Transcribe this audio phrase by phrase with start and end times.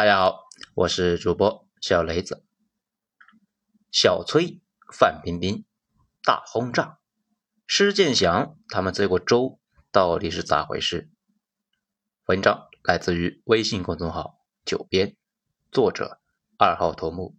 [0.00, 2.42] 大家好，我是主播小雷子。
[3.92, 5.66] 小崔、范冰冰
[6.22, 7.00] 大轰炸，
[7.66, 9.60] 施建祥他们这个州
[9.92, 11.10] 到底是咋回事？
[12.24, 15.18] 文章来自于微信公众号“九编”，
[15.70, 16.18] 作者
[16.56, 17.36] 二号头目。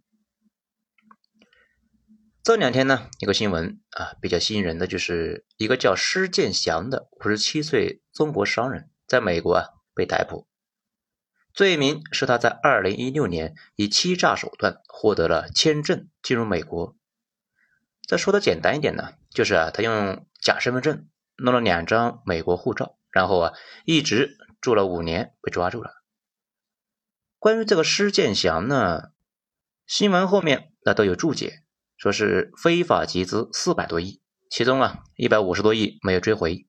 [2.44, 9.66] 这两天呢，一个新闻啊，比较吸引人的就是一个叫施建祥的五十七岁中国商人，在美国啊
[9.96, 10.46] 被逮捕。
[11.52, 16.96] 罪名是他在二零一六年以欺诈手段获得了签证进入美国。
[18.06, 23.52] 再说的简单一点呢，就是啊，他用假身份证弄了两张美国护照，然后啊，
[23.84, 26.02] 一直住了五年，被抓住了。
[27.38, 29.10] 关于这个施建祥呢，
[29.86, 31.62] 新闻后面那都有注解，
[31.96, 36.66] 说是非法集资四百多亿，其中啊一百五十多亿没有追回。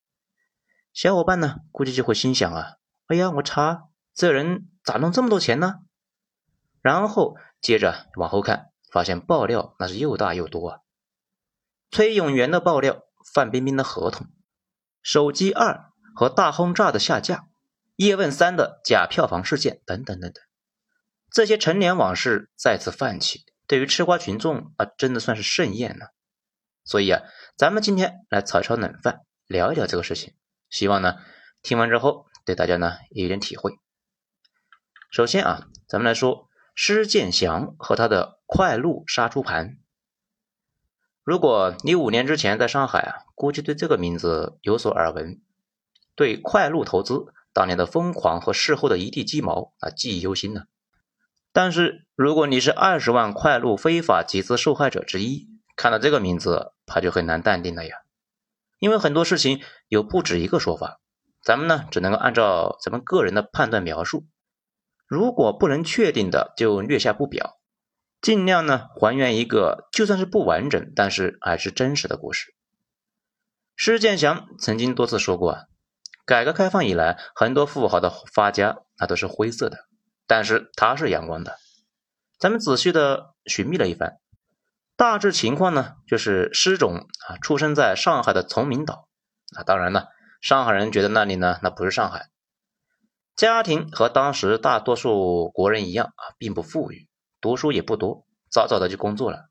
[0.91, 2.77] 小伙伴呢，估计就会心想啊，
[3.08, 3.93] 哎呀，我查。
[4.13, 5.76] 这人咋弄这么多钱呢？
[6.81, 10.79] 然后接着往后看，发现爆料那是又大又多啊。
[11.90, 14.27] 崔永元的爆料，范冰冰的合同，
[15.01, 17.48] 手机二和大轰炸的下架，
[17.96, 20.43] 叶问三的假票房事件等等等等，
[21.32, 26.13] 这些陈年往事再次泛起，对于吃瓜群众啊，真的算是盛宴了。
[26.84, 27.21] 所以啊，
[27.55, 30.34] 咱们今天来炒炒冷饭，聊一聊这个事情，
[30.70, 31.16] 希望呢
[31.62, 33.71] 听完之后对大家呢有点体会。
[35.14, 39.78] 首先啊，咱们来说施建祥和他的快鹿杀猪盘。
[41.24, 45.40] 如果你五年之前在上海啊，估计对这个名字有所耳闻，
[46.16, 50.64] 对快鹿投资当年的疯狂和事后的一地鸡毛啊记忆犹新呢。
[51.52, 57.98] 但是如果你是二十万快鹿非法集资受害者之一，看到这个名字，怕就很难淡定了呀。
[58.80, 61.00] 因为很多事情有不止一个说法，
[61.44, 64.25] 咱们呢只能够按照咱们个人的判断描述。
[65.14, 67.59] 如果不能确定的，就略下不表，
[68.19, 72.56] 尽量呢还原一个就算是不完整，但是还是真实的故事。
[73.75, 75.62] 施建祥曾经多次说过啊，
[76.25, 79.85] 改革开放以来，很多富豪的发家那都是灰色的，
[80.25, 81.57] 但是他是阳光的。
[82.40, 84.18] 咱们仔细的寻觅了一番，
[84.97, 86.97] 大致情况呢，就是施总
[87.28, 89.07] 啊出生在上海的崇明岛
[89.56, 90.07] 啊，当然了，
[90.41, 92.29] 上海人觉得那里呢那不是上海。
[93.35, 97.07] 家庭和当时大多数国人一样啊，并不富裕，
[97.41, 99.49] 读书也不多，早早的就工作了。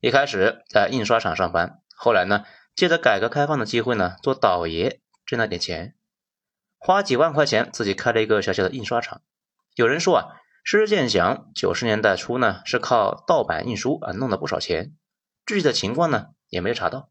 [0.00, 2.44] 一开始在印刷厂上班，后来呢，
[2.76, 5.96] 借着改革开放的机会呢，做倒爷挣了点钱，
[6.78, 9.22] 花几万块钱自己开了一个小小的印刷厂。
[9.74, 10.26] 有人说啊，
[10.62, 14.94] 施建祥九十年代初呢，是靠盗版印书啊弄了不少钱，
[15.44, 17.10] 具体的情况呢也没有查到。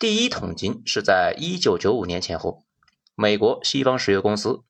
[0.00, 2.64] 第一桶金是在一九九五年前后，
[3.14, 4.62] 美国西方石油公司。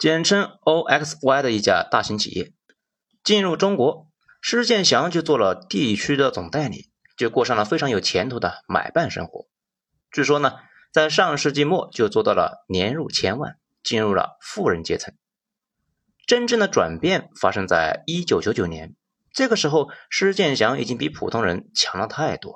[0.00, 2.54] 简称 OXY 的一家大型企业
[3.22, 4.06] 进入中国，
[4.40, 6.88] 施建祥就做了地区的总代理，
[7.18, 9.46] 就过上了非常有前途的买办生活。
[10.10, 10.54] 据说呢，
[10.90, 15.12] 在上世纪末就做到了年入千万，进入了富人阶层。
[16.26, 18.96] 真正的转变发生在一九九九年，
[19.34, 22.54] 这个时候施建祥已经比普通人强了太多。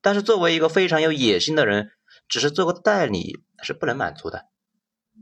[0.00, 1.90] 但是作为一个非常有野心的人，
[2.26, 4.46] 只是做个代理是不能满足的。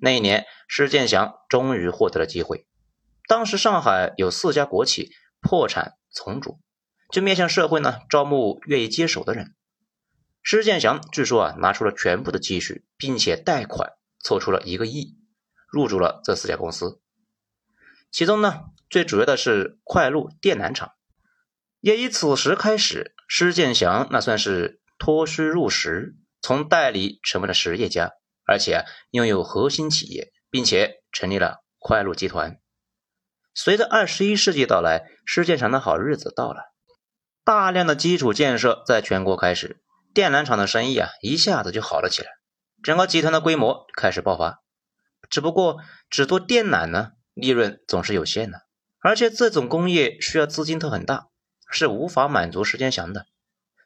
[0.01, 2.67] 那一年，施建祥终于获得了机会。
[3.27, 5.11] 当时上海有四家国企
[5.41, 6.61] 破产重组，
[7.13, 9.55] 就面向社会呢招募愿意接手的人。
[10.43, 13.93] 施建祥据说啊拿出了全部的积蓄，并且贷款
[14.25, 15.19] 凑出了一个亿，
[15.71, 17.01] 入驻了这四家公司。
[18.11, 20.93] 其中呢最主要的是快路电缆厂，
[21.81, 28.13] 也以此时开始，施建祥那算是脱虚入实，从代理成为了实业家。
[28.49, 32.59] 而且拥有核心企业，并且成立了快路集团。
[33.55, 36.73] 随着二十一世纪到来，施建祥的好日子到了，
[37.45, 39.83] 大量的基础建设在全国开始，
[40.15, 42.29] 电缆厂的生意啊一下子就好了起来，
[42.83, 44.63] 整个集团的规模开始爆发。
[45.29, 45.77] 只不过
[46.09, 48.63] 只做电缆呢，利润总是有限的，
[49.01, 51.27] 而且这种工业需要资金都很大，
[51.71, 53.27] 是无法满足施建祥的。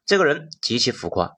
[0.07, 1.37] 这个人极其浮夸。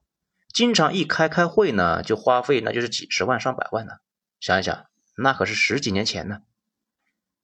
[0.55, 3.91] 经常一开开会呢，就花费那就是几十万上百万呢。
[4.39, 4.85] 想一想，
[5.17, 6.37] 那可是十几年前呢。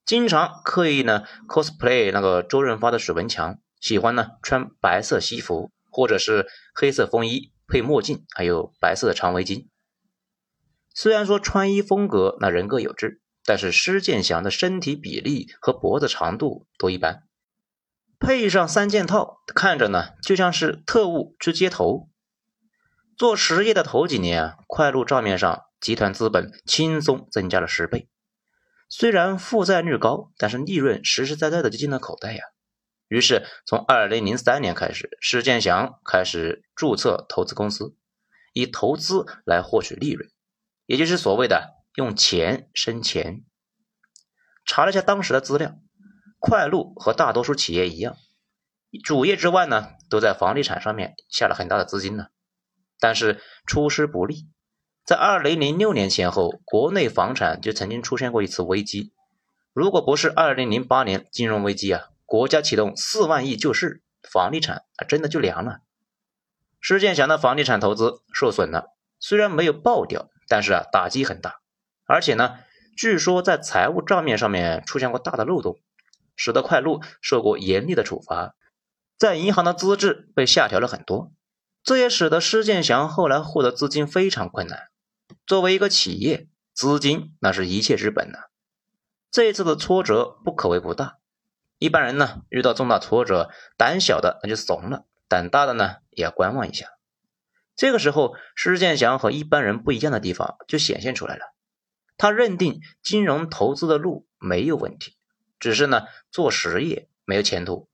[0.06, 9.66] 经常刻意呢 cosplay 那个周润发的许文强，喜欢呢穿白色西服或者是黑色风衣配墨镜，还有白色的长围巾。
[10.94, 17.24] 虽然说穿衣风格那人各有志，但是施建祥的身体比例和脖子长度都一般，
[18.18, 22.08] 配上三件套，看着呢就像是特务去接头。
[23.22, 28.08] 做实业的头几年啊，快鹿账面上集团资本轻松增加了十倍。
[28.88, 32.42] 虽然负债率高，但是利润实实在在的就进了口袋呀。
[33.06, 37.94] 于是从二零零三年开始，施建祥开始注册投资公司，
[38.54, 40.28] 以投资来获取利润，
[40.86, 43.44] 也就是所谓的用钱生钱。
[44.66, 45.76] 查了一下当时的资料，
[46.40, 48.16] 快鹿和大多数企业一样，
[49.04, 52.26] 主业之外呢，都在房地产上面下了很大的资金呢。
[53.02, 54.46] 但是出师不利，
[55.04, 59.12] 在二零零六年前后，国内房产就曾经出现过一次危机。
[59.72, 65.80] 如果不是二零零八年金融危机啊，国家启动四万亿救市，房地产啊真的就凉了。
[66.80, 71.56] 施建祥的房地产投资受损了，虽然没有爆掉，但是啊打击很大，
[72.06, 72.60] 而且呢，
[72.96, 75.80] 据说在财务账面上面出现过大的漏洞，
[76.36, 78.54] 使得快鹿受过严厉的处罚，
[79.18, 81.32] 在银行的资质被下调了很多。
[81.84, 84.88] 这也使得施建祥后来获得资金非常困难。
[85.46, 88.38] 作为一个企业，资金那是一切之本呐。
[89.30, 91.18] 这一次的挫折不可谓不大。
[91.78, 96.86] 一般人呢，遇到重大挫折，胆小的那就怂了，胆大的呢也要观望一下。
[97.74, 101.52] 这个时候，施建祥和一般人不一样的地方就显现出来了。
[102.16, 105.16] 他认定金融投资的路没有问题，
[105.58, 107.88] 只是呢做实业没有前途。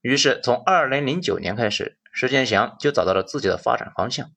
[0.00, 1.98] 于是从二零零九年开始。
[2.12, 4.30] 施建祥就找到了自己的发展方向，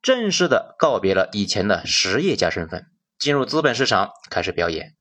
[0.00, 2.86] 正式的告别了以前的实业家身份，
[3.18, 4.96] 进入资本市场开始表演，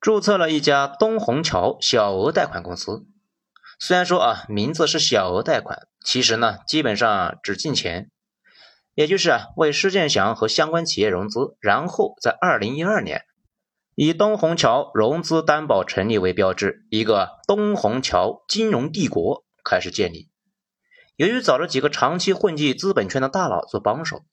[0.00, 3.06] 注册了一家东虹桥小额贷款公司。
[3.78, 8.10] 虽然说啊名字是小额贷款，其实呢基本上只进钱，
[8.94, 13.22] 也就是啊为施建祥和相关企业融资，然后在二零一二年
[13.94, 20.28] 以东虹桥融资担保成立为标志，一个东虹桥金融帝国开始建立。
[21.16, 24.24] 由于找了几个长期混迹资本圈的大佬做帮手，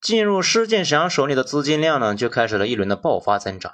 [0.00, 3.72] 进入施建祥手里的资金量呢，就开始了一轮的爆发增长。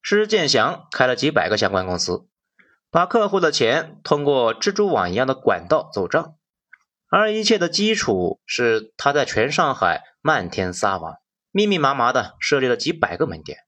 [0.00, 2.26] 施建祥开了几百个相关公司，
[2.90, 6.36] 把客户的钱通过蜘蛛网一样的管道走账，
[7.08, 11.16] 而一切的基础是他在全上海漫天撒网，
[11.50, 13.58] 密密麻麻的设立了几百个门店，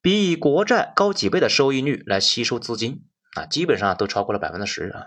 [0.00, 5.06] 比以国债高几倍的收益率来吸收资金啊，基本上都超过了百分之十啊。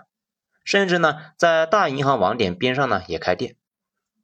[0.64, 3.56] 甚至呢，在大银行网点边上呢也开店，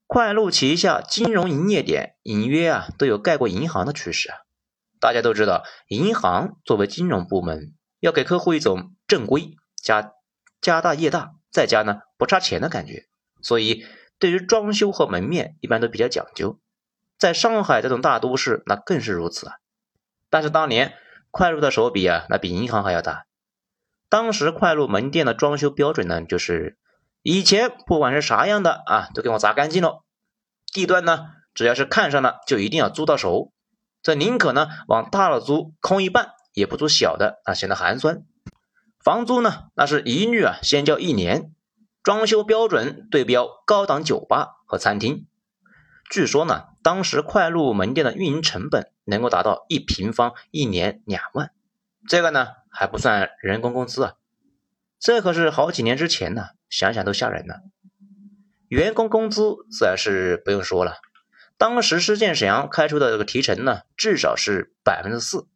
[0.06, 4.38] 快鹿旗下金融营业点隐约啊都有盖过银行的趋势啊。
[4.98, 10.12] 大家都知道，银行作为金融部门，要给客户一种正规加
[10.60, 13.06] 家大业大，再加呢不差钱的感觉，
[13.40, 13.84] 所以
[14.18, 16.58] 对于装修和门面一般都比较讲究。
[17.18, 19.54] 在上海这种大都市，那更是如此啊。
[20.28, 20.94] 但是当年
[21.30, 23.26] 快鹿的手笔啊，那比银行还要大。
[24.10, 26.76] 当时快鹿门店的装修标准呢，就是
[27.22, 30.02] 以前不管是啥样的啊，都给我砸干净了。
[30.72, 33.52] 地段呢，只要是看上了，就一定要租到手。
[34.02, 38.24] 这宁可呢往大了租，空一半，也不租小的，啊，显得寒酸。
[38.98, 41.52] 房租呢，那是一律啊先交一年。
[42.02, 45.26] 装修标准对标高档酒吧和餐厅。
[46.10, 51.52] 据说呢，当时快鹿门店的运营成本能够达到一平方一年两万。
[52.08, 52.48] 这个呢？
[52.72, 54.14] 还不算人工工资啊，
[55.00, 57.56] 这可是好几年之前呢，想想都吓人呢。
[58.68, 60.98] 员工工资自然是不用说了，
[61.58, 65.48] 当时施建祥开出的这个提成呢，至少是百分之四，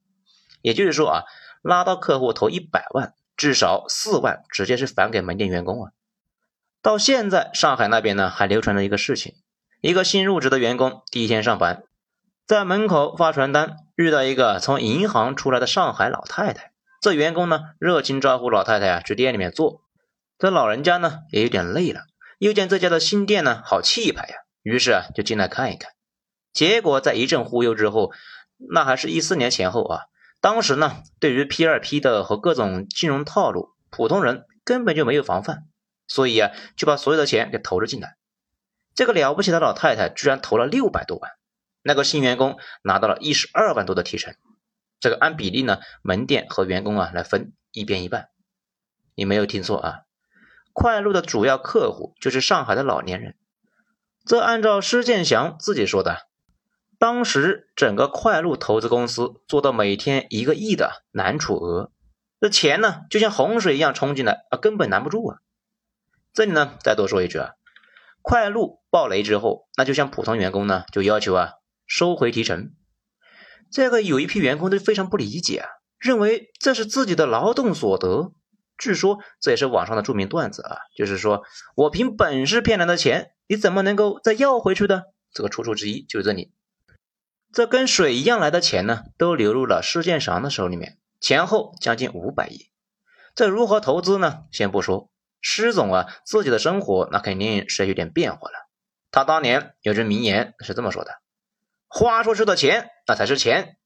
[0.61, 1.23] 也就是说啊，
[1.63, 5.93] 拉到客户投一百万，至少四万直接是返给门店员工啊。
[6.83, 9.37] 到现在上海那边呢，还流传着一个事情：
[9.81, 11.85] 一个新入职的员工第一天上班，
[12.45, 16.73] 在门口发传单，遇到一个从银行出来的上海老太太。
[17.01, 19.83] 这员工呢，热情招呼老太太啊去店里面坐。
[20.39, 22.01] 这老人家呢也有点累了，
[22.39, 25.93] 又见这家的新店呢好气派呀，于是啊就进来看一看。
[26.53, 28.13] 结果在一阵忽悠之后，
[28.71, 30.01] 那还是一四年前后啊。
[30.41, 35.65] 当时呢，对于 P 二 P 的和各种金融套路，普通人根本就没有防范，
[36.07, 38.17] 所以啊就把所有的钱给投了进来。
[38.95, 41.33] 这个了不起的老太太居然投了六百多万，
[41.85, 44.35] 那个新员工拿到了一十二万多的提成。
[45.01, 48.31] 这个按比例呢，门店和员工啊来分一边一半。
[49.15, 50.01] 你没有听错啊，
[50.73, 53.37] 快鹿的主要客户就是上海的老年人。
[54.25, 56.27] 这按照施建祥自己说的，
[56.99, 61.93] 当时整个快鹿投资公司做到每天一个亿的难处额，
[62.41, 65.39] 这钱呢就像洪水一样冲进来啊，根本拦不住啊。
[66.33, 67.51] 这里呢再多说一句啊，
[68.23, 71.53] 快鹿爆雷之后，那就像普通员工呢就要求啊
[71.97, 72.73] 收回提成。
[73.71, 78.33] 这个有一批员工都非常不理解啊，认为这是自己的劳动所得。
[78.77, 81.45] 据说这也是网上的著名段子啊，就是说
[81.77, 85.05] 我凭本事骗来的钱，你怎么能够再要回去的？
[85.33, 86.53] 这个出处之一就是这里。
[87.53, 92.73] 这跟水一样来的钱呢，都流入了施建祥的手里面，前后将近五百亿。
[93.37, 94.41] 这如何投资呢？
[94.51, 98.69] 先不说，施总啊自己的生活那肯定是有点变化了。
[99.13, 101.13] 他当年有句名言是这么说的
[101.97, 103.77] ：“花出去的钱那才是钱。”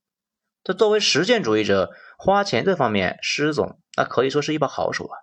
[0.64, 5.14] 这作为实践主义者，花钱这方面，施总那可以说是一把好手啊。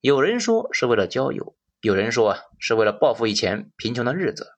[0.00, 4.48] 有人说是为了交友，有人说啊是为了报复以前贫穷的日子，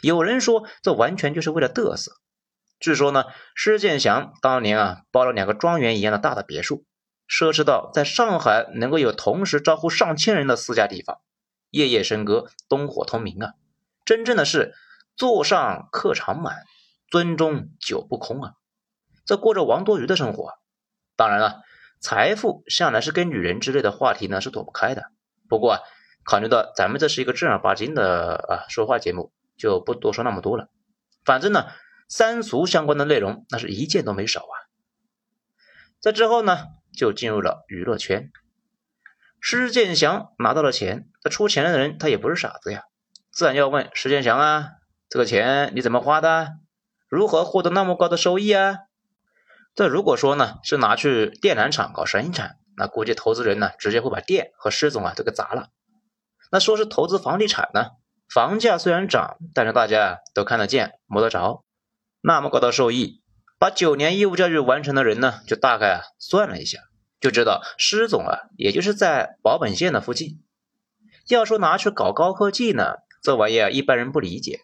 [0.00, 2.12] 有人说这完全就是为了嘚瑟。
[2.78, 3.24] 据说呢，
[3.56, 6.84] 施建祥当年啊包了两个庄园一样的大的别墅，
[7.28, 11.18] 奢侈到在上海能够有同时招呼上千人的私家地方，
[11.70, 13.54] 夜夜笙歌，灯火通明啊，
[14.04, 14.74] 真正的是
[15.16, 16.62] 座上客常满，
[17.12, 18.54] 樽中酒不空啊，
[19.24, 20.54] 这过着王多鱼的生活。
[21.14, 21.60] 当然了，
[22.00, 25.04] 财富向来是跟女人之类的话题呢是躲不开的。
[25.48, 25.80] 不过啊，
[26.24, 30.68] 考虑到咱们这是一个正儿八经的啊说话节目，就不多说那么多了。
[31.24, 31.66] 反正呢。
[32.08, 34.54] 三俗相关的内容，那是一件都没少啊。
[35.98, 36.58] 在之后呢，
[36.94, 38.30] 就进入了娱乐圈。
[39.40, 42.82] 施建祥拿到了钱，这出钱的人他也不是傻子呀，
[43.30, 44.72] 自然要问施建祥啊，
[45.08, 46.58] 这个钱你怎么花的？
[47.12, 48.78] 如何获得那么高的收益啊？
[49.74, 55.68] 这如果说呢是拿去电缆厂搞生产，那估计投资人呢直接会把店和施总啊都给砸了。
[56.50, 57.90] 那说是投资房地产呢，
[58.32, 61.66] 房价虽然涨，但是大家都看得见摸得着。
[62.22, 63.20] 那么高的收益，
[63.58, 66.78] 把九年义务教育完成的人呢，就大概算了一下，
[67.20, 70.42] 就知道施总啊，也就是在保本县的附近。
[71.28, 74.60] 要说拿去搞高科技呢，这玩意儿一般人不理解。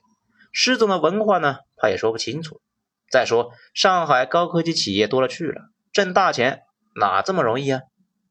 [0.61, 2.61] 施总的文化呢，他也说不清楚。
[3.09, 6.62] 再说上海高科技企业多了去了，挣大钱
[6.97, 7.83] 哪这么容易啊？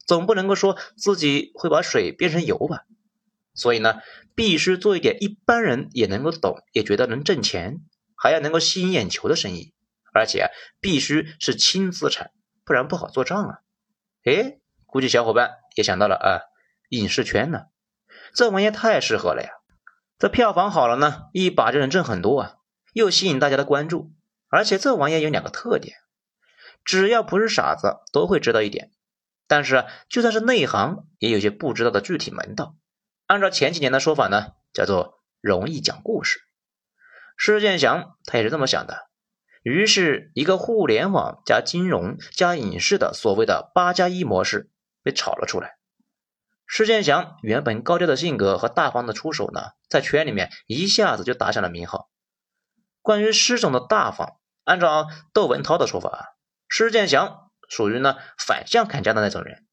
[0.06, 2.82] 总不能够说自己会把水变成油吧？
[3.54, 4.02] 所以呢，
[4.36, 7.78] 必须做一点一般人也能够懂，也觉得能挣钱。
[8.18, 9.74] 还要能够吸引眼球的生意，
[10.14, 10.50] 而且
[10.82, 12.32] 必须是轻资产，
[12.66, 13.60] 不然不好做账啊！
[14.26, 16.44] 哎，估计小伙伴也想到了啊，
[16.90, 17.68] 影视圈呢，
[18.34, 19.50] 这玩意太适合了呀！
[20.20, 22.56] 这票房好了呢，一把就能挣很多啊，
[22.94, 24.12] 又吸引大家的关注，
[24.50, 25.96] 而且这玩意有两个特点，
[26.84, 28.92] 只要不是傻子都会知道一点，
[29.48, 32.76] 但是就算是内行也有些不知道的具体门道。
[33.28, 36.40] 按照前几年的说法呢，叫做容易讲故事。
[37.36, 39.10] 施建祥他也是这么想的，
[39.62, 44.72] 于是，一个互联网加金融加影视的所谓的“八加一”模式
[45.04, 45.77] 被炒了出来。
[46.68, 52.12] 施建祥原本高调的性格和大方的出手呢，在圈里面一下子就打响了名号。
[53.02, 56.36] 关于施总的大方，按照窦文涛的说法，
[56.68, 59.66] 施建祥属于呢反向砍价的那种人，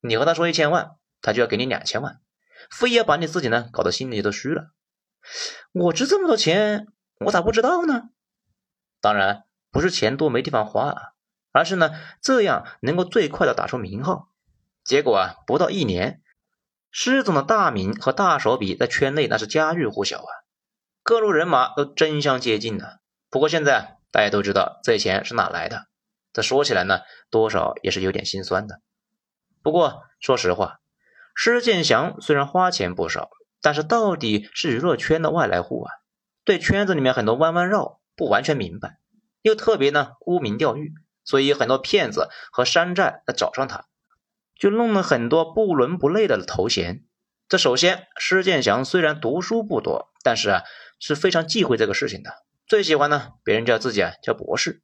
[0.00, 2.20] 你和他说一千万，他就要给你两千万，
[2.70, 4.68] 非要把你自己呢搞得心里都虚了。
[5.72, 6.88] 我值这么多钱。
[7.20, 8.10] 我咋不知道呢？
[9.00, 11.02] 当然不是钱多没地方花啊，
[11.52, 14.28] 而是呢这样能够最快的打出名号。
[14.82, 16.20] 结果啊，不到一年，
[16.96, 20.30] 施总的大名和大手笔在圈内那是家喻户晓啊，
[21.02, 22.86] 各路人马都争相接近呢。
[23.30, 25.88] 不过现在大家都知道这钱是哪来的，
[26.32, 28.80] 这说起来呢，多少也是有点心酸的。
[29.60, 30.78] 不过说实话，
[31.34, 33.28] 施建祥虽然花钱不少，
[33.60, 35.92] 但是到底是娱乐圈的外来户啊。
[36.44, 38.98] 对圈子里面很多弯弯绕不完全明白，
[39.42, 43.84] 又特别呢沽名钓誉，所以很多骗子和山寨来找上他，
[44.58, 47.04] 就弄了很多不伦不类的头衔。
[47.48, 50.62] 这首先，施建祥虽然读书不多，但是啊
[50.98, 52.30] 是非常忌讳这个事情的，
[52.66, 54.82] 最喜欢呢别人叫自己啊叫博士，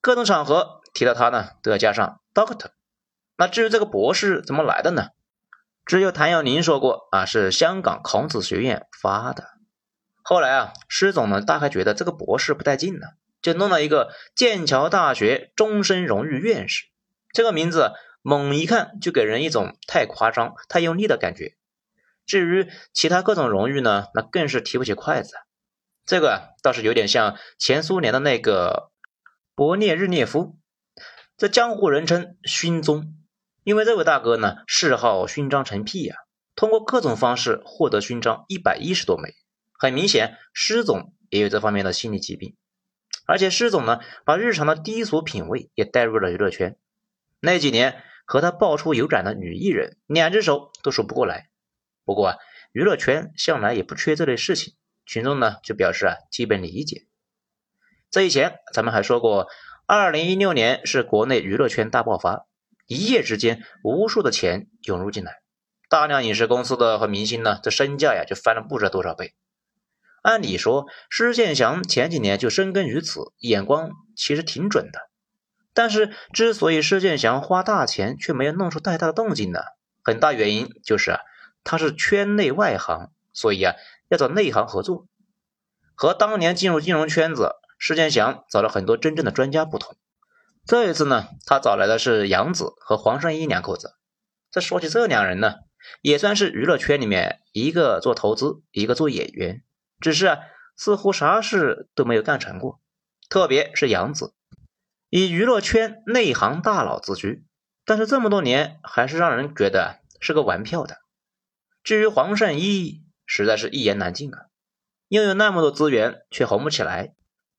[0.00, 2.70] 各种场合提到他呢都要加上 Doctor。
[3.36, 5.08] 那至于这个博士怎么来的呢？
[5.84, 9.44] 只有谭耀宁说过啊，是香港孔子学院发的。
[10.22, 13.08] 后来啊，施总呢大概觉得这个博士不带劲了，
[13.42, 16.86] 就弄了一个剑桥大学终身荣誉院士。
[17.34, 17.92] 这个名字
[18.26, 21.56] 猛一看就给人一种太夸张、太用力的感觉。
[22.24, 25.34] 至于其他各种荣誉呢，那更是提不起筷子。
[26.06, 28.90] 这个倒是有点像前苏联的那个
[29.54, 30.56] 勃列日涅夫，
[31.36, 33.14] 这江湖人称勋宗，
[33.62, 36.16] 因为这位大哥呢嗜好勋章成癖呀，
[36.54, 39.34] 通过各种方式获得勋章一百一十多枚。
[39.78, 42.56] 很明显，施总也有这方面的心理疾病，
[43.26, 46.78] 而且施总呢，把日常的低俗品味也带入了娱乐圈。
[47.40, 51.48] 那几年和他爆出有染的女艺人，两只手都数不过来。
[52.04, 52.36] 不过啊，
[52.72, 54.74] 娱乐圈向来也不缺这类事情，
[55.06, 57.06] 群众呢就表示啊基本理解。
[58.10, 59.48] 这以前咱们还说过，
[59.86, 62.46] 二零一六年是国内娱乐圈大爆发，
[62.86, 65.40] 一夜之间无数的钱涌入进来，
[65.88, 69.34] 大量影视公司的和明星呢，这身价呀就翻了不知道多少倍。
[70.22, 75.10] 按理说，施建祥前几年就深耕于此，眼光其实挺准的。
[75.74, 79.58] 但是，之所以施建祥花大钱却没有弄出太大的动静呢，
[80.02, 81.18] 很大原因就是，
[81.64, 83.74] 他是圈内外行，所以啊，
[84.08, 85.06] 要找内行合作。
[85.96, 89.96] 和当年进入金融圈子，施建祥找了很多真正的专家不同，
[90.64, 93.96] 这一次呢，他找来的是杨子和黄圣依两口子。
[94.50, 95.54] 这说起这两人呢，
[96.00, 99.62] 也算是娱乐圈里面一个做投资，一个做演员。
[100.00, 100.38] 只是啊，
[100.76, 102.80] 似乎啥事都没有干成过，
[103.28, 104.32] 特别是杨子，
[105.16, 107.46] 以娱乐圈内行大佬自居，
[107.84, 110.96] 但是这么多年还是让人觉得是个玩票的。
[111.84, 114.46] 至于黄圣依，实在是一言难尽啊，
[115.06, 117.14] 拥有那么多资源却红不起来，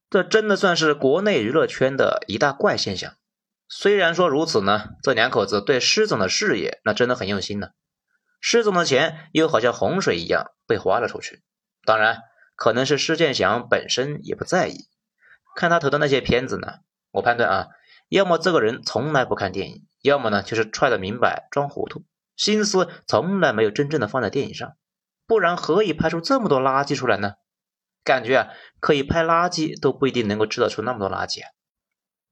[0.09, 3.15] 这真的算是国内娱乐圈的一大怪现象。
[3.69, 7.69] 虽然说如此呢，这两口子对施总的事业那真的很用心呢，
[8.41, 11.41] 施总的钱又好像洪水一样被花了出去，
[11.85, 12.19] 当然。
[12.57, 14.89] 可能是施建祥本身也不在意，
[15.55, 16.79] 看他投的那些片子呢，
[17.15, 17.67] 我判断啊，
[18.09, 22.03] 要么这个人从来不看电影，要么呢就是揣的明白装糊涂，
[22.35, 24.75] 心思从来没有真正的放在电影上，
[25.25, 27.35] 不然何以拍出这么多垃圾出来呢？
[28.03, 31.49] 感觉啊，可以拍垃圾都不一定能够制造出那么多垃圾啊。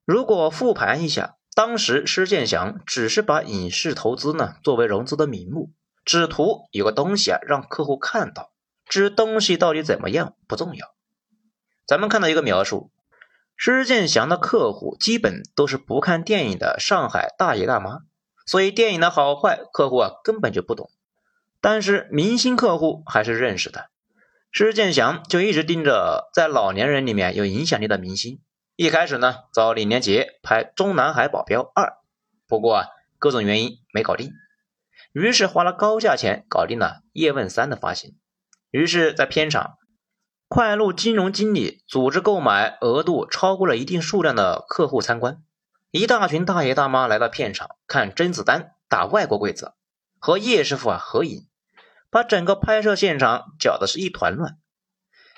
[0.06, 5.72] 如果复盘一下，当时施建祥只是把影视投资呢作为融资的名目，
[6.04, 8.52] 只图有个东西啊让客户看到。
[8.86, 10.94] 至于东西到底怎么样不重要，
[11.88, 12.92] 咱们看到一个描述，
[13.56, 18.00] 施建祥的客户基本都是不看电影的上海大爷大妈，
[18.46, 20.90] 所以电影的好坏客户啊根本就不懂。
[21.62, 23.90] 但是明星客户还是认识的，
[24.52, 28.42] 施建祥就一直盯着在老年人里面有影响力的明星。
[28.76, 31.86] 一开始呢找李连杰拍《中南海保镖二》，
[32.48, 34.32] 不过啊各种原因没搞定，
[35.14, 38.16] 于是花了高价钱搞定了《叶问三》的发行。
[38.72, 39.78] 于是，在片场，
[40.54, 45.42] 快路金融经理组织购买额度超过了一定数量的客户参观，
[45.90, 49.74] 一大群大爷大妈来到片场看甄子丹打外国鬼子，
[50.20, 51.48] 和叶师傅啊合影，
[52.12, 54.60] 把整个拍摄现场搅得是一团乱。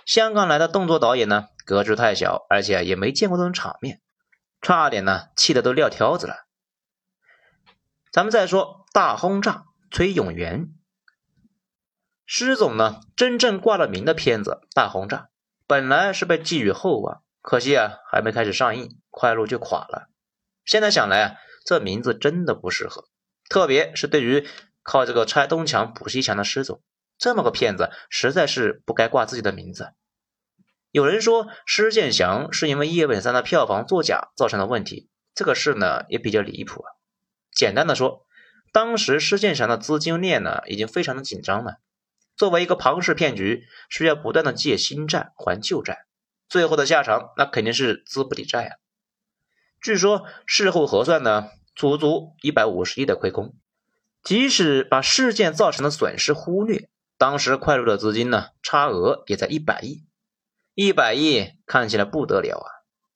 [0.06, 4.02] 香港来的动作导演呢，格局太小，而且也没见过这种场面，
[4.62, 6.46] 差点呢气得都撂挑子了。
[8.12, 10.74] 咱们再说大轰炸，崔永元。
[12.26, 15.18] 施总呢，真正挂了名的片子《大轰炸》，
[15.68, 20.10] 本来是被寄予厚望，可惜啊，还没开始上映，快路就垮了。
[20.66, 21.36] 现在想来啊，
[21.66, 23.06] 这名字真的不适合，
[23.48, 24.48] 特别是对于
[24.82, 26.82] 靠这个拆东墙补西墙的施总，
[27.20, 29.94] 这么个片子实在是不该挂自己的名字。
[30.90, 36.90] 有人说施建祥是因为《叶问三》的票房作假造成的问题，这个事呢也比较离谱啊。
[37.52, 38.26] 简单的说，
[38.72, 41.76] 当时施建祥的资金链呢已经非常的紧张了。
[42.38, 46.06] 作为一个庞氏骗局，需要不断的借新债还旧债，
[46.50, 48.72] 最后的下场那肯定是资不抵债啊。
[49.82, 53.56] 据说事后核算呢，足足一百五十亿的亏空。
[54.24, 60.04] 即使把事件造成的损失忽略，当时快路的资金呢差额也在一百亿，
[60.74, 62.66] 一百亿看起来不得了啊。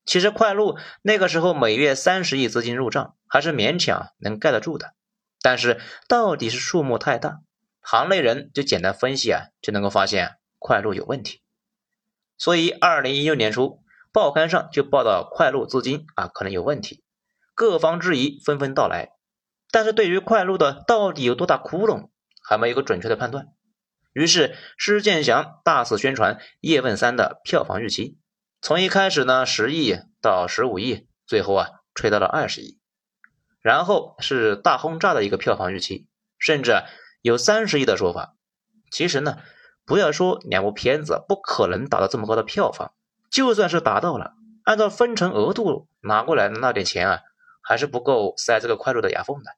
[0.06, 4.94] 其实快路那个时候每月三十亿资金入账，还是勉强能盖得住的。
[5.42, 7.40] 但是到底是数目太大。
[7.92, 11.42] 行内人就简单分析啊，就能够发现快路有问题。
[12.38, 13.82] 所以，二零一六年初，
[14.14, 17.04] 报刊上就报道快路资金啊可能有问题，
[17.56, 19.14] 各方质疑纷纷到来。
[19.72, 22.12] 但是对于快路的到底有多大窟窿，
[22.44, 23.48] 还没有个准确的判断。
[24.14, 28.20] 于是，施建祥大肆宣传《叶问三》的票房预期，
[28.62, 32.80] 从一开始呢十亿到十五亿，最后啊吹到了二十亿，
[33.64, 36.06] 然后是大轰炸的一个票房预期，
[36.38, 36.84] 甚至。
[37.22, 38.36] 有三十亿的说法，
[38.92, 39.38] 其实呢，
[39.86, 42.94] 不要说两部片子不可能达到这么高的票房，
[43.30, 47.20] 就算是达到了，按照分成额度拿过来的那点钱啊，
[47.62, 49.52] 还是不够塞这个快乐的牙缝的。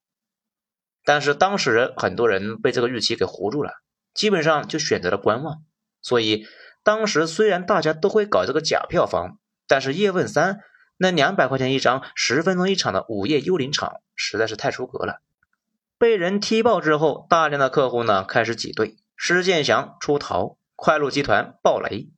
[1.04, 3.72] 但是当事人很多人被这个预期给糊住了，
[4.14, 5.64] 基本上就选择了观望。
[6.02, 6.46] 所以
[6.84, 10.56] 当时虽然大家都会搞这个假票房，但是《叶问三》
[10.98, 15.22] 那两百块钱一张、十分钟一场的午夜幽灵场实在是太出格了。
[16.02, 22.10] 被人踢爆之后，大量的客户呢开始挤兑，施建祥出逃，快路集团暴雷，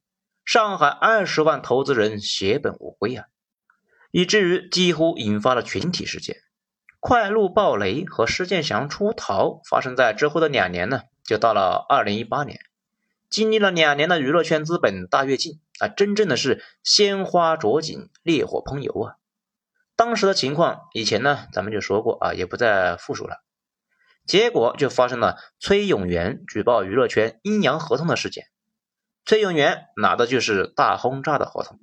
[0.46, 3.26] 上海二十万投资人血本无归啊，
[4.10, 6.38] 以至于几乎引发了群体事件。
[7.02, 12.62] 快路暴雷和施建祥出逃发生在之后的两年呢，就到了二零一八年，
[13.30, 19.16] 经历了两年的娱乐圈资本大跃进啊，真正的是鲜花着锦，烈火烹油啊。
[19.98, 23.44] 当时的情况，以前呢咱们就说过啊，也不再复述了。
[24.26, 28.46] 结果就发生了崔永元举报娱乐圈阴阳合同的事件。
[29.26, 31.80] 崔永元拿的就是大轰炸的合同。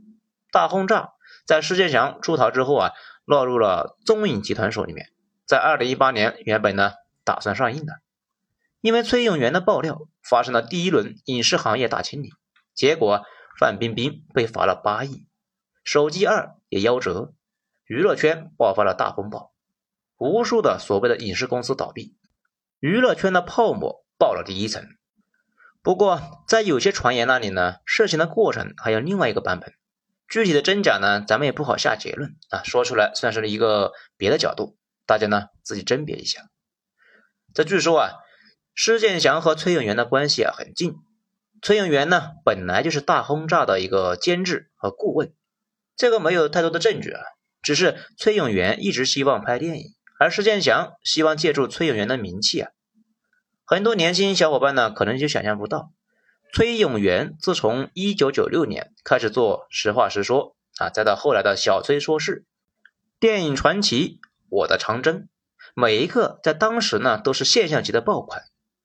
[0.50, 1.12] 大轰炸
[1.46, 2.92] 在施建祥出逃之后啊，
[3.24, 5.12] 落入了中影集团手里面。
[5.46, 6.92] 在二零一八年，原本呢
[7.24, 7.94] 打算上映的，
[8.80, 12.30] 因为崔永元的爆料，发生了第一轮影视行业大清理，
[12.74, 13.24] 结果
[13.58, 15.26] 范冰冰被罚了八亿，
[15.82, 17.34] 手机二也夭折，
[17.84, 19.52] 娱乐圈爆发了大风暴，
[20.18, 22.16] 无数的所谓的影视公司倒闭，
[22.80, 24.84] 娱乐圈的泡沫爆了第一层。
[25.82, 29.74] 不过，在有些传言那里呢，事情的过程还有另外一个版本，
[30.28, 32.62] 具体的真假呢，咱们也不好下结论啊。
[32.64, 36.42] 说出来算是一个别的角度，大家呢自己甄别一下。
[37.54, 38.12] 这据说啊，
[38.74, 40.94] 施建祥和崔永元的关系啊很近，
[41.62, 45.34] 崔永元呢本来就是大轰炸的一个监制和顾问，
[45.96, 47.22] 这个没有太多的证据啊，
[47.60, 52.70] 只是崔永元一直希望拍电影，而施建祥希望借助崔永元的名气啊。
[53.64, 55.92] 很多年轻小伙伴呢，可能就想象不到，
[56.52, 60.54] 崔永元自从一九九六年开始做《实话实说》
[60.84, 62.44] 啊，再到后来的小崔说事、
[63.18, 65.26] 电影传奇、我的长征，
[65.74, 68.42] 每一个在当时呢都是现象级的爆款，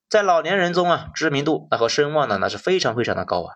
[0.08, 3.56] 在老年人中啊，知名度那和声望呢那是非常非常的高啊。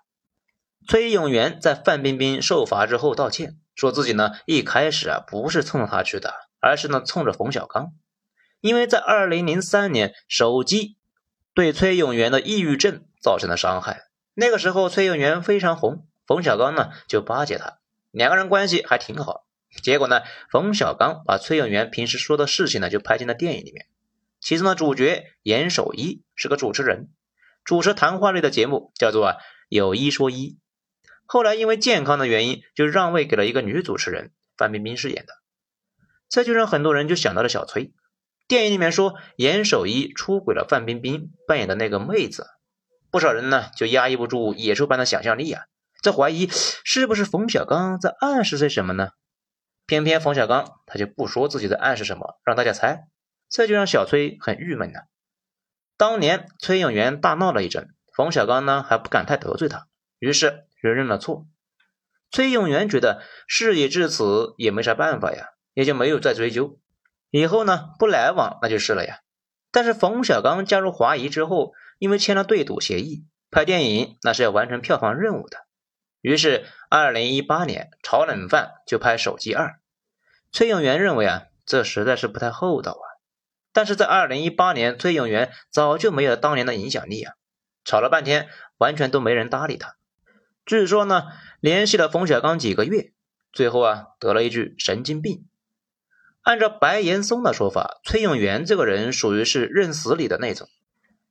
[0.86, 7.94] 崔永元在范冰冰受罚之后道歉，说自己呢一开始啊不是冲着他去的，而是呢冲着冯小刚，
[8.62, 10.98] 因为在二零零三年手机。
[11.56, 14.08] 对崔永元的抑郁症造成的伤害。
[14.34, 17.80] 那个时候崔永元非常红，冯小刚呢就巴结他，
[18.12, 19.46] 两个人关系还挺好。
[19.84, 23.88] 结果呢，冯小刚把崔永元平时说的事情呢就拍进了电影里面。
[24.40, 27.10] 其中的主角严守一是个主持人，
[27.66, 29.36] 主持谈话类的节目，叫做
[29.68, 30.60] “有一说一”。
[31.26, 35.34] 后来因为健康的原因，就让位给了一个女主持人，范冰冰饰演的。
[36.30, 37.92] 这就让很多人就想到了小崔。
[38.48, 42.48] 电影里面说严守一出轨了范冰冰扮演的那个妹子，
[43.12, 45.64] 不少人呢就压抑不住野兽般的想象力啊，
[46.02, 49.10] 在怀疑是不是冯小刚在暗示些什么呢？
[49.86, 53.08] 偏偏冯小刚他就不说自己在暗示什么，让大家猜，
[53.50, 55.00] 这就让小崔很郁闷呢。
[55.98, 59.88] 当年崔永元大闹了一阵，冯小刚呢还不敢太得罪他，
[60.20, 61.46] 于是就认了错。
[62.32, 66.78] 崔永元觉得事已至此也没啥办法呀，也就没有再追究。
[67.30, 69.22] 以后呢，不来往那就是了呀。
[69.72, 75.60] 但是冯小刚加入华谊之后，因为签了对赌协议，拍电影那是要完成票房任务的。
[76.20, 79.68] 于是，二零一八年炒冷饭就拍《手机二》。
[80.52, 83.08] 崔永元认为啊，这实在是不太厚道啊。
[83.72, 87.36] 但是在二零一八年，崔永元早就没有当年的影响力啊，
[87.86, 89.96] 吵了半天，完全都没人搭理他。
[90.66, 91.28] 据说呢，
[91.62, 93.14] 联系了冯小刚几个月，
[93.54, 95.46] 最后啊，得了一句神经病。
[96.42, 100.68] 按照白岩松的说法，崔永元这个人属于是认死理的那种，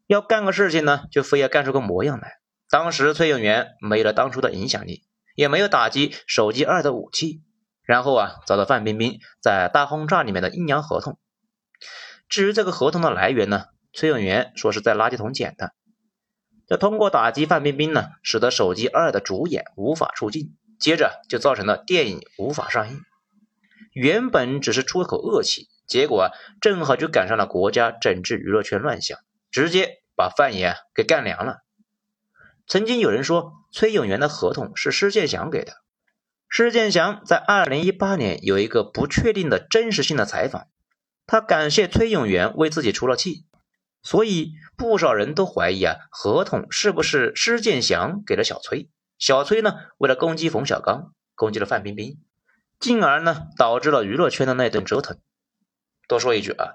[0.07, 2.39] 要干个事情呢，就非要干出个模样来。
[2.71, 7.43] 当时崔永元没了当初的影响力，也没有打击手机二的武器，
[7.83, 11.19] 然后啊，找到范冰冰在大轰炸里面的阴阳合同。
[12.29, 15.73] 至于这个合同的来源呢，崔永元说是在垃圾桶捡的。
[16.67, 23.01] 这通过打击范冰冰呢，使得手机二的主演无法出镜，接着就造成了电影无法上映。
[23.99, 26.31] 原本只是出口恶气，结果啊，
[26.61, 29.19] 正好就赶上了国家整治娱乐圈乱象，
[29.51, 31.65] 直接把范爷给干凉了。
[32.69, 35.73] 曾经有人说，崔永元的合同是施建祥给的。
[36.49, 40.69] 施建祥在二零一八年有一个不确定的真实性的采访，
[41.27, 43.47] 他感谢崔永元为自己出了气，
[44.01, 48.89] 所以不少人都怀疑啊，合同是不是施建祥给了小崔？
[49.19, 52.21] 小崔呢，为了攻击冯小刚，攻击了范冰冰。
[52.79, 55.19] 进而呢，导致了娱乐圈的那顿折腾。
[56.07, 56.75] 多说一句啊，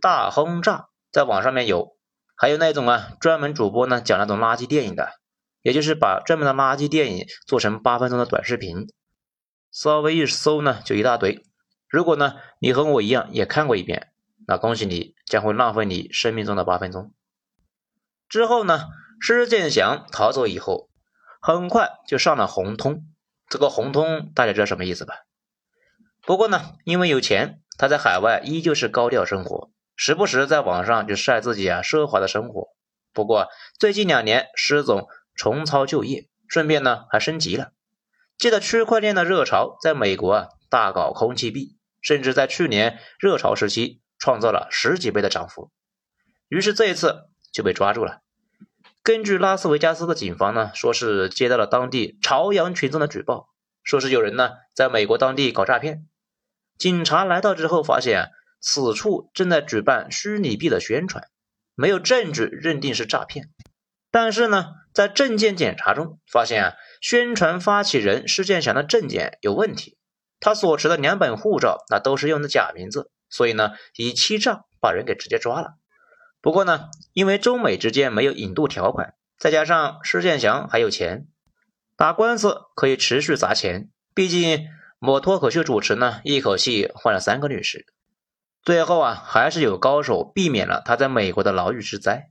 [0.00, 1.96] 大轰炸在网上面有，
[2.34, 5.12] 还有那种啊，专门主播呢讲那种垃圾电影的，
[5.62, 8.88] 也就是把专门的垃圾电影做成八分钟的短视频，
[9.70, 11.44] 稍微一搜呢就一大堆。
[11.88, 14.10] 如果呢你和我一样也看过一遍，
[14.46, 17.12] 那恭喜你将会浪费你生命中的八分钟。
[18.28, 18.88] 之后呢，
[19.20, 20.88] 施建祥逃走以后，
[21.40, 23.06] 很快就上了红通。
[23.48, 25.14] 这个红通大家知道什么意思吧？
[26.26, 32.68] 不过呢，因为有钱，他在海外依旧是高调生活，时不时在网上就晒自己啊奢华的生活。
[33.12, 37.72] 不过最近两年，施总重操旧业，顺便呢还升级了。
[38.38, 45.70] 借着区块链的热潮，在美国啊大搞空气币，甚至在去年热潮时期创造了十几倍的涨幅。
[46.48, 48.22] 于是这一次就被抓住了。
[49.02, 53.50] 根据拉斯维加斯的警方呢，说是接到了当地朝阳群众的举报，
[53.82, 56.06] 说是有人呢在美国当地搞诈骗。
[56.78, 61.28] 警察来到之后，发现此处正在举办虚拟币的宣传，
[61.74, 63.50] 没有证据认定是诈骗。
[64.10, 69.98] 但是呢，在证件检查中发现啊，宣传发起人施建祥的证件有问题，
[70.40, 75.74] 他所持的两本护照那都是用的假名字，所以呢，以欺诈把人给直接抓了。
[76.40, 81.26] 不过呢，因为中美之间没有引渡条款，再加上施建祥还有钱，
[81.96, 83.90] 打官司可以持续砸钱。
[84.14, 84.68] 毕竟
[85.04, 87.84] 某脱口秀主持呢，一口气换了三个律师，
[88.62, 92.30] 最后啊，还是有高手避免了他在美国的牢狱之灾。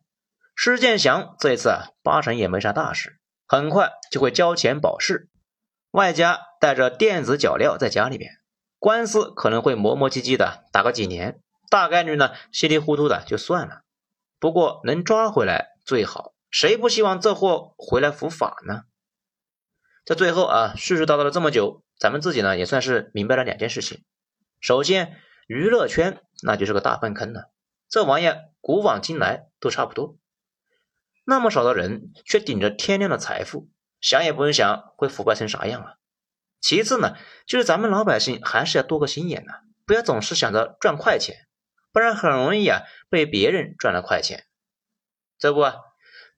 [0.55, 5.29] 施建祥这一次啊，八成也没啥大事，很快就会交钱保释，
[5.91, 8.31] 外加带着电子脚镣在家里边，
[8.79, 13.81] 官司可能会磨磨唧唧的打个几年，大概率呢稀里糊涂的就算了。
[14.39, 18.85] 不过能抓回来最好，谁不希望这货回来伏法呢？
[20.03, 24.03] 在最后啊，絮絮叨叨了这么久，咱们自己呢也算是明白了两件事情。
[24.59, 27.53] 首先，娱乐圈那就是个大粪坑了，
[27.87, 30.17] 这玩意儿古往今来都差不多。
[31.23, 33.69] 那么少的人，却顶着天量的财富，
[34.01, 35.93] 想也不用想会腐败成啥样啊！
[36.59, 37.15] 其次呢，
[37.47, 41.47] 就是咱们老百姓还是要多个心眼呐，不要总是想着赚快钱，
[41.93, 44.43] 不然很容易啊被别人赚了快钱。
[45.37, 45.75] 这不，啊，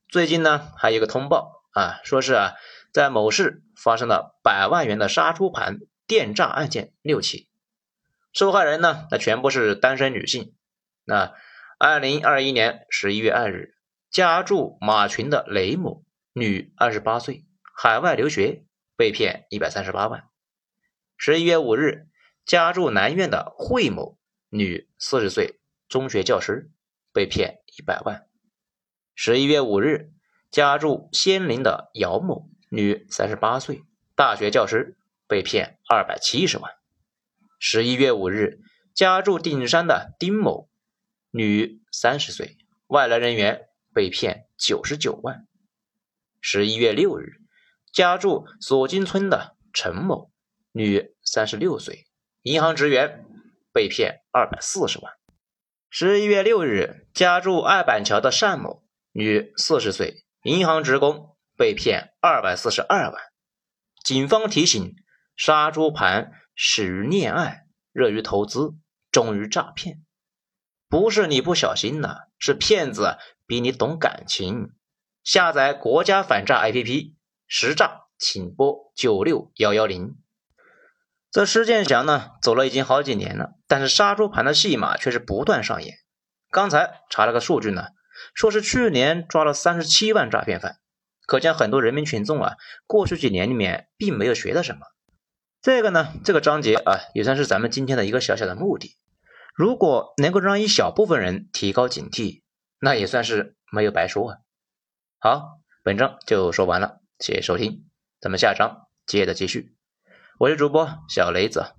[0.08, 2.54] 最近呢还有个通报啊，说是啊
[2.92, 7.48] 在某市发生了百万元的杀猪盘电诈案件六起，
[8.32, 10.54] 受害人呢那全部是单身女性。
[11.04, 11.34] 那
[11.78, 13.74] 二零二一年十一月二日。
[14.08, 17.44] 家住马群的雷某，女，二十八岁，
[17.76, 18.64] 海外留学，
[18.96, 20.28] 被骗一百三十八万。
[21.18, 22.06] 十一月五日，
[22.46, 24.16] 家住南苑的惠某，
[24.48, 26.70] 女，四十岁，中学教师，
[27.12, 28.26] 被骗一百万。
[29.14, 30.12] 十一月五日，
[30.50, 33.82] 家住仙林的姚某，女，三十八岁，
[34.14, 36.72] 大学教师，被骗二百七十万。
[37.58, 38.60] 十一月五日，
[38.94, 40.68] 家住顶山的丁某，
[41.30, 42.56] 女，三十岁，
[42.88, 43.68] 外来人员。
[43.96, 45.46] 被骗九十九万。
[46.42, 47.40] 十一月六日，
[47.94, 50.30] 家住锁金村的陈某，
[50.72, 52.06] 女，三十六岁，
[52.42, 53.24] 银行职员，
[53.72, 55.14] 被骗二百四十万。
[55.88, 63.14] 十一月六日，家住二板桥的单某，女，四十岁，银行职工，被骗二百四十二万。
[64.04, 64.94] 警方提醒：
[65.36, 68.74] 杀猪盘始于恋爱，热于投资，
[69.10, 70.04] 终于诈骗。
[70.88, 73.16] 不是你不小心了，是骗子。
[73.48, 74.72] 比你懂感情，
[75.22, 77.14] 下载国家反诈 APP，
[77.46, 80.16] 实诈请拨九六幺幺零。
[81.30, 85.94] 这施建祥呢，走了已经好几年了，但是杀猪盘的戏码却是不断上演。
[86.50, 87.90] 刚才查了个数据呢，
[88.34, 90.80] 说是去年抓了三十七万诈骗犯，
[91.26, 92.54] 可见很多人民群众啊，
[92.86, 94.86] 过去几年里面并没有学到什么。
[95.60, 98.96] 这个呢，这个章节啊，也算是咱们今天的一个小小的目的。
[99.54, 102.42] 如果能够让一小部分人提高警惕。
[102.78, 104.38] 那也算是没有白说啊。
[105.18, 107.88] 好，本章就说完了，谢谢收听，
[108.20, 109.74] 咱们下章接着继续。
[110.38, 111.74] 我是主播小雷子，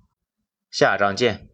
[0.72, 1.47] 下章见。